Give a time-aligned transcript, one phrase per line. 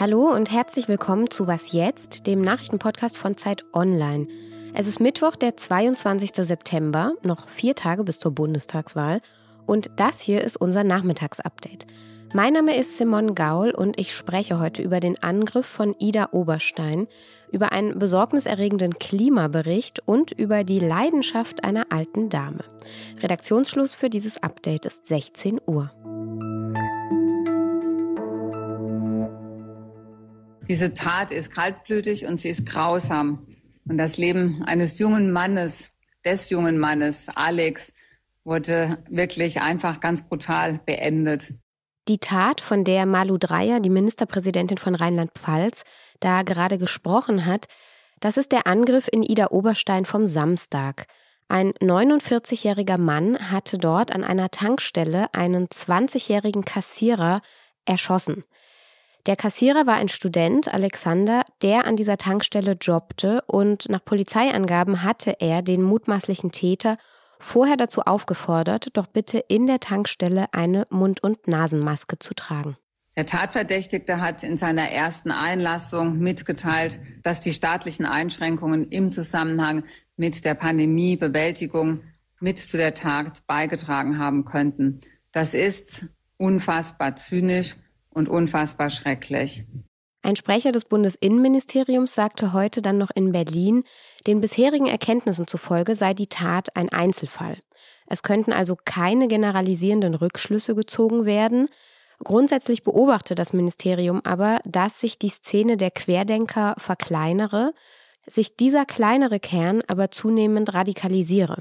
[0.00, 4.26] Hallo und herzlich willkommen zu Was jetzt, dem Nachrichtenpodcast von Zeit Online.
[4.74, 6.32] Es ist Mittwoch, der 22.
[6.34, 9.20] September, noch vier Tage bis zur Bundestagswahl.
[9.64, 11.86] Und das hier ist unser Nachmittagsupdate.
[12.34, 17.08] Mein Name ist Simon Gaul und ich spreche heute über den Angriff von Ida Oberstein,
[17.50, 22.64] über einen besorgniserregenden Klimabericht und über die Leidenschaft einer alten Dame.
[23.22, 25.90] Redaktionsschluss für dieses Update ist 16 Uhr.
[30.68, 33.46] Diese Tat ist kaltblütig und sie ist grausam.
[33.88, 35.90] Und das Leben eines jungen Mannes,
[36.26, 37.94] des jungen Mannes, Alex,
[38.44, 41.54] wurde wirklich einfach ganz brutal beendet.
[42.08, 45.82] Die Tat, von der Malu Dreyer, die Ministerpräsidentin von Rheinland-Pfalz,
[46.20, 47.66] da gerade gesprochen hat,
[48.20, 51.06] das ist der Angriff in Ida Oberstein vom Samstag.
[51.48, 57.42] Ein 49-jähriger Mann hatte dort an einer Tankstelle einen 20-jährigen Kassierer
[57.84, 58.44] erschossen.
[59.26, 65.36] Der Kassierer war ein Student, Alexander, der an dieser Tankstelle jobbte und nach Polizeiangaben hatte
[65.40, 66.96] er den mutmaßlichen Täter
[67.40, 72.76] vorher dazu aufgefordert, doch bitte in der Tankstelle eine Mund- und Nasenmaske zu tragen.
[73.16, 79.84] Der Tatverdächtigte hat in seiner ersten Einlassung mitgeteilt, dass die staatlichen Einschränkungen im Zusammenhang
[80.16, 82.02] mit der Pandemiebewältigung
[82.40, 85.00] mit zu der Tat beigetragen haben könnten.
[85.32, 87.74] Das ist unfassbar zynisch
[88.10, 89.64] und unfassbar schrecklich.
[90.22, 93.84] Ein Sprecher des Bundesinnenministeriums sagte heute dann noch in Berlin,
[94.26, 97.58] den bisherigen Erkenntnissen zufolge sei die Tat ein Einzelfall.
[98.06, 101.68] Es könnten also keine generalisierenden Rückschlüsse gezogen werden.
[102.24, 107.74] Grundsätzlich beobachte das Ministerium aber, dass sich die Szene der Querdenker verkleinere,
[108.26, 111.58] sich dieser kleinere Kern aber zunehmend radikalisiere.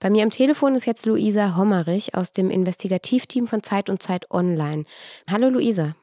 [0.00, 4.30] Bei mir am Telefon ist jetzt Luisa Hommerich aus dem Investigativteam von Zeit und Zeit
[4.30, 4.84] Online.
[5.28, 5.94] Hallo Luisa.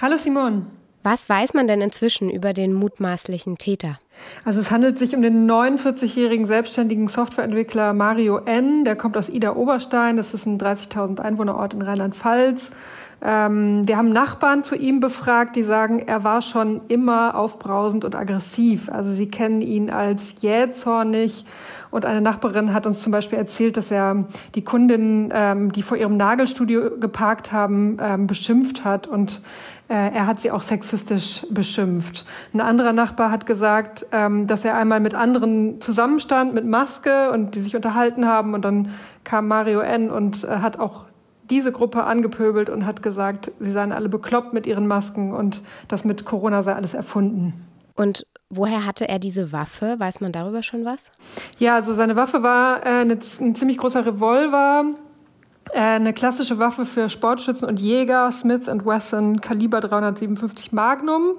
[0.00, 0.70] Hallo Simon.
[1.02, 3.98] Was weiß man denn inzwischen über den mutmaßlichen Täter?
[4.44, 8.84] Also es handelt sich um den 49-jährigen selbstständigen Softwareentwickler Mario N.
[8.84, 10.16] Der kommt aus Ida Oberstein.
[10.16, 12.70] Das ist ein 30.000 Einwohnerort in Rheinland-Pfalz.
[13.20, 18.14] Ähm, wir haben Nachbarn zu ihm befragt, die sagen, er war schon immer aufbrausend und
[18.14, 18.88] aggressiv.
[18.90, 21.44] Also sie kennen ihn als jähzornig.
[21.90, 25.96] Und eine Nachbarin hat uns zum Beispiel erzählt, dass er die Kundinnen, ähm, die vor
[25.96, 29.40] ihrem Nagelstudio geparkt haben, ähm, beschimpft hat und
[29.88, 32.26] äh, er hat sie auch sexistisch beschimpft.
[32.52, 37.54] Ein anderer Nachbar hat gesagt, ähm, dass er einmal mit anderen zusammenstand mit Maske und
[37.54, 38.90] die sich unterhalten haben und dann
[39.24, 40.10] kam Mario N.
[40.10, 41.07] und äh, hat auch
[41.50, 46.04] diese Gruppe angepöbelt und hat gesagt, sie seien alle bekloppt mit ihren Masken und das
[46.04, 47.54] mit Corona sei alles erfunden.
[47.94, 49.96] Und woher hatte er diese Waffe?
[49.98, 51.10] Weiß man darüber schon was?
[51.58, 54.84] Ja, also seine Waffe war äh, eine, ein ziemlich großer Revolver,
[55.72, 61.36] äh, eine klassische Waffe für Sportschützen und Jäger, Smith Wesson Kaliber 357 Magnum.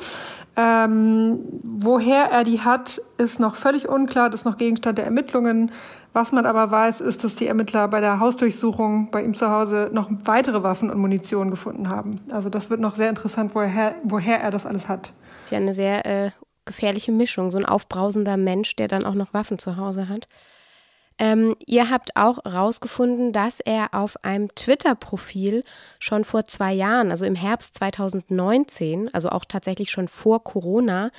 [0.56, 5.72] Ähm, woher er die hat, ist noch völlig unklar, das ist noch Gegenstand der Ermittlungen.
[6.12, 9.90] Was man aber weiß, ist, dass die Ermittler bei der Hausdurchsuchung bei ihm zu Hause
[9.94, 12.20] noch weitere Waffen und Munition gefunden haben.
[12.31, 15.14] Also das wird noch sehr interessant, woher, woher er das alles hat.
[15.38, 16.31] Das ist ja eine sehr äh,
[16.66, 20.28] gefährliche Mischung, so ein aufbrausender Mensch, der dann auch noch Waffen zu Hause hat.
[21.22, 25.66] Ähm, ihr habt auch herausgefunden, dass er auf einem Twitter-Profil
[26.00, 31.12] schon vor zwei Jahren, also im Herbst 2019, also auch tatsächlich schon vor Corona,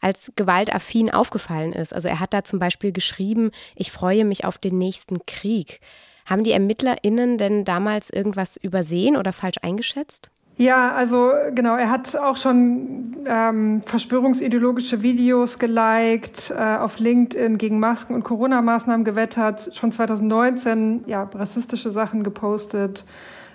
[0.00, 1.92] als gewaltaffin aufgefallen ist.
[1.92, 5.80] Also er hat da zum Beispiel geschrieben, ich freue mich auf den nächsten Krieg.
[6.26, 10.30] Haben die ErmittlerInnen denn damals irgendwas übersehen oder falsch eingeschätzt?
[10.60, 17.80] Ja, also genau, er hat auch schon ähm, verschwörungsideologische Videos geliked, äh, auf LinkedIn gegen
[17.80, 23.06] Masken und Corona-Maßnahmen gewettert, schon 2019 ja rassistische Sachen gepostet,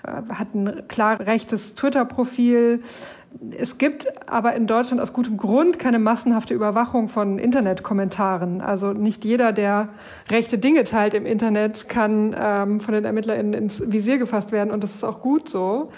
[0.06, 2.82] hat ein klar rechtes Twitter-Profil.
[3.58, 8.62] Es gibt aber in Deutschland aus gutem Grund keine massenhafte Überwachung von Internetkommentaren.
[8.62, 9.90] Also nicht jeder, der
[10.30, 14.84] rechte Dinge teilt im Internet, kann ähm, von den ErmittlerInnen ins Visier gefasst werden und
[14.84, 15.90] das ist auch gut so.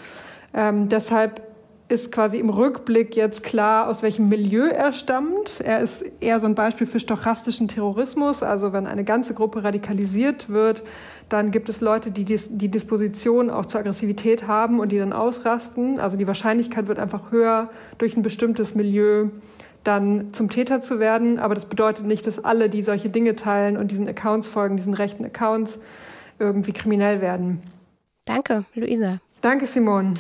[0.54, 1.47] Ähm, deshalb
[1.90, 5.62] ist quasi im Rückblick jetzt klar, aus welchem Milieu er stammt.
[5.62, 8.44] Er ist eher so ein Beispiel für stochastischen Terrorismus.
[8.44, 10.84] Also wenn eine ganze Gruppe radikalisiert wird,
[11.30, 16.00] dann gibt es Leute, die die Disposition auch zur Aggressivität haben und die dann ausrasten.
[16.00, 19.30] Also die Wahrscheinlichkeit wird einfach höher, durch ein bestimmtes Milieu
[19.84, 21.40] dann zum Täter zu werden.
[21.40, 24.94] Aber das bedeutet nicht, dass alle, die solche Dinge teilen und diesen Accounts folgen, diesen
[24.94, 25.80] rechten Accounts,
[26.38, 27.62] irgendwie kriminell werden.
[28.26, 29.20] Danke, Luisa.
[29.40, 30.16] Danke, Simone.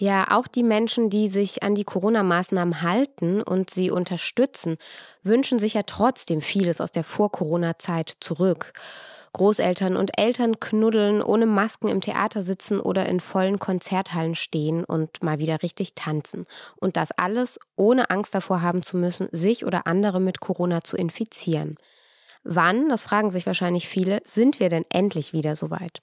[0.00, 4.76] Ja, auch die Menschen, die sich an die Corona-Maßnahmen halten und sie unterstützen,
[5.24, 8.72] wünschen sich ja trotzdem vieles aus der Vor-Corona-Zeit zurück.
[9.32, 15.20] Großeltern und Eltern knuddeln, ohne Masken im Theater sitzen oder in vollen Konzerthallen stehen und
[15.22, 16.46] mal wieder richtig tanzen.
[16.76, 20.96] Und das alles ohne Angst davor haben zu müssen, sich oder andere mit Corona zu
[20.96, 21.76] infizieren.
[22.44, 26.02] Wann, das fragen sich wahrscheinlich viele, sind wir denn endlich wieder so weit?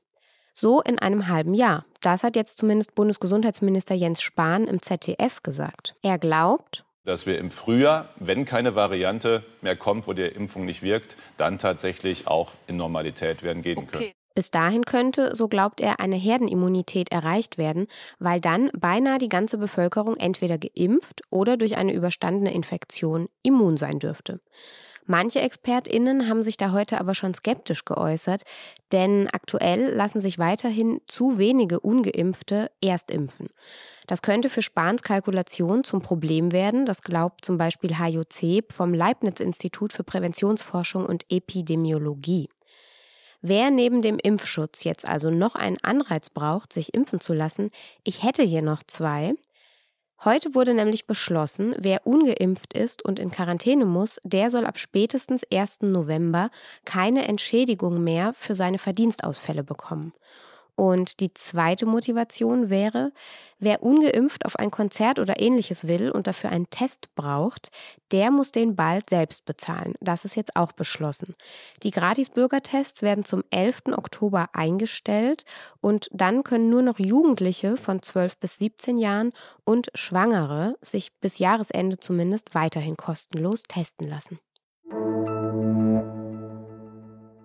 [0.58, 1.86] So in einem halben Jahr.
[2.00, 5.96] Das hat jetzt zumindest Bundesgesundheitsminister Jens Spahn im ZDF gesagt.
[6.02, 10.82] Er glaubt, dass wir im Frühjahr, wenn keine Variante mehr kommt, wo die Impfung nicht
[10.82, 13.88] wirkt, dann tatsächlich auch in Normalität werden gehen okay.
[13.92, 14.12] können.
[14.34, 17.88] Bis dahin könnte, so glaubt er, eine Herdenimmunität erreicht werden,
[18.20, 24.00] weil dann beinahe die ganze Bevölkerung entweder geimpft oder durch eine überstandene Infektion immun sein
[24.00, 24.40] dürfte.
[25.08, 28.42] Manche Expertinnen haben sich da heute aber schon skeptisch geäußert,
[28.92, 33.50] denn aktuell lassen sich weiterhin zu wenige ungeimpfte erst impfen.
[34.08, 38.94] Das könnte für Spahns Kalkulation zum Problem werden, das glaubt zum Beispiel Hajo Zeb vom
[38.94, 42.50] Leibniz-Institut für Präventionsforschung und Epidemiologie.
[43.42, 47.70] Wer neben dem Impfschutz jetzt also noch einen Anreiz braucht, sich impfen zu lassen,
[48.04, 49.34] ich hätte hier noch zwei.
[50.24, 55.44] Heute wurde nämlich beschlossen, wer ungeimpft ist und in Quarantäne muss, der soll ab spätestens
[55.52, 55.82] 1.
[55.82, 56.50] November
[56.86, 60.14] keine Entschädigung mehr für seine Verdienstausfälle bekommen.
[60.76, 63.14] Und die zweite Motivation wäre,
[63.60, 67.70] wer ungeimpft auf ein Konzert oder ähnliches will und dafür einen Test braucht,
[68.12, 69.94] der muss den bald selbst bezahlen.
[70.02, 71.36] Das ist jetzt auch beschlossen.
[71.84, 73.84] Die Gratis-Bürgertests werden zum 11.
[73.94, 75.46] Oktober eingestellt
[75.80, 79.32] und dann können nur noch Jugendliche von 12 bis 17 Jahren
[79.64, 84.40] und Schwangere sich bis Jahresende zumindest weiterhin kostenlos testen lassen.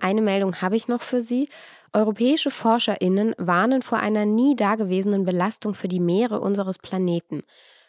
[0.00, 1.49] Eine Meldung habe ich noch für Sie.
[1.93, 7.43] Europäische Forscherinnen warnen vor einer nie dagewesenen Belastung für die Meere unseres Planeten.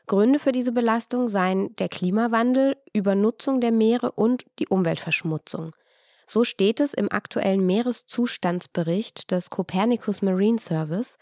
[0.08, 5.72] Gründe für diese Belastung seien der Klimawandel, Übernutzung der Meere und die Umweltverschmutzung.
[6.26, 11.18] So steht es im aktuellen Meereszustandsbericht des Copernicus Marine Service.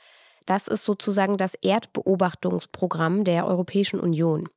[0.46, 4.50] Das ist sozusagen das Erdbeobachtungsprogramm der Europäischen Union.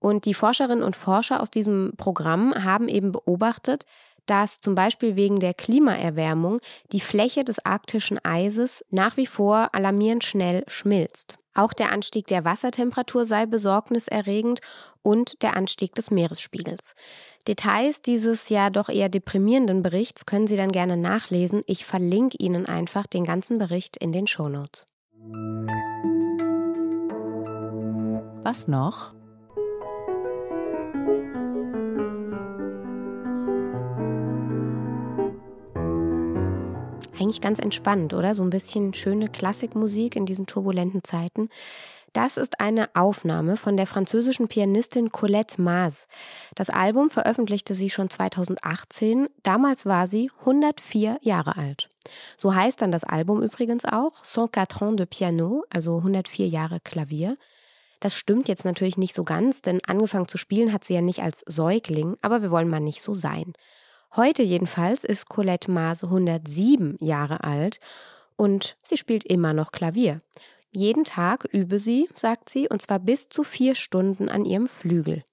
[0.00, 3.84] Und die Forscherinnen und Forscher aus diesem Programm haben eben beobachtet,
[4.26, 6.60] dass zum Beispiel wegen der Klimaerwärmung
[6.92, 11.38] die Fläche des arktischen Eises nach wie vor alarmierend schnell schmilzt.
[11.54, 14.60] Auch der Anstieg der Wassertemperatur sei besorgniserregend
[15.02, 16.94] und der Anstieg des Meeresspiegels.
[17.46, 21.62] Details dieses ja doch eher deprimierenden Berichts können Sie dann gerne nachlesen.
[21.66, 24.86] Ich verlinke Ihnen einfach den ganzen Bericht in den Shownotes.
[28.42, 29.13] Was noch?
[37.24, 38.34] Eigentlich ganz entspannt, oder?
[38.34, 41.48] So ein bisschen schöne Klassikmusik in diesen turbulenten Zeiten.
[42.12, 46.06] Das ist eine Aufnahme von der französischen Pianistin Colette Maas.
[46.54, 49.28] Das Album veröffentlichte sie schon 2018.
[49.42, 51.88] Damals war sie 104 Jahre alt.
[52.36, 57.38] So heißt dann das Album übrigens auch, 104 ans de piano, also 104 Jahre Klavier.
[58.00, 61.22] Das stimmt jetzt natürlich nicht so ganz, denn angefangen zu spielen hat sie ja nicht
[61.22, 63.54] als Säugling, aber wir wollen mal nicht so sein.
[64.16, 67.80] Heute jedenfalls ist Colette Maas 107 Jahre alt
[68.36, 70.20] und sie spielt immer noch Klavier.
[70.70, 75.24] Jeden Tag übe sie, sagt sie, und zwar bis zu vier Stunden an ihrem Flügel.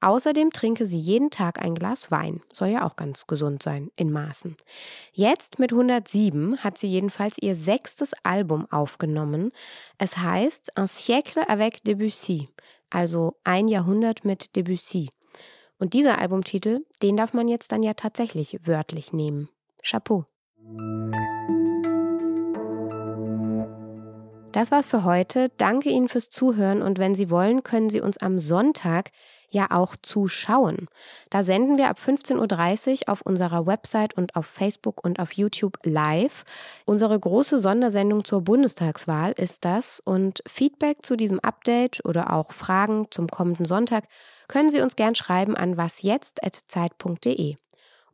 [0.00, 2.40] Außerdem trinke sie jeden Tag ein Glas Wein.
[2.52, 4.56] Soll ja auch ganz gesund sein, in Maßen.
[5.12, 9.50] Jetzt mit 107 hat sie jedenfalls ihr sechstes Album aufgenommen.
[9.98, 12.48] Es heißt Un siècle avec Debussy,
[12.88, 15.10] also ein Jahrhundert mit Debussy.
[15.78, 19.48] Und dieser Albumtitel, den darf man jetzt dann ja tatsächlich wörtlich nehmen.
[19.82, 20.24] Chapeau.
[24.52, 25.48] Das war's für heute.
[25.56, 29.10] Danke Ihnen fürs Zuhören und wenn Sie wollen, können Sie uns am Sonntag
[29.50, 30.88] ja auch zuschauen.
[31.30, 35.78] Da senden wir ab 15.30 Uhr auf unserer Website und auf Facebook und auf YouTube
[35.84, 36.44] live.
[36.84, 43.06] Unsere große Sondersendung zur Bundestagswahl ist das und Feedback zu diesem Update oder auch Fragen
[43.10, 44.04] zum kommenden Sonntag
[44.48, 47.56] können Sie uns gern schreiben an wasjetzt.zeit.de.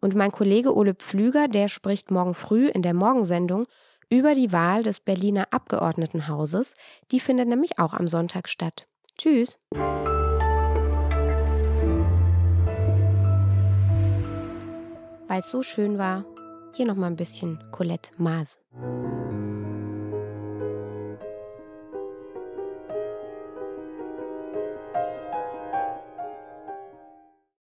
[0.01, 3.67] Und mein Kollege Ole Pflüger, der spricht morgen früh in der Morgensendung
[4.11, 6.75] über die Wahl des Berliner Abgeordnetenhauses.
[7.11, 8.87] Die findet nämlich auch am Sonntag statt.
[9.17, 9.59] Tschüss.
[15.35, 16.25] Weil es so schön war,
[16.77, 18.61] hier nochmal ein bisschen Colette Maas.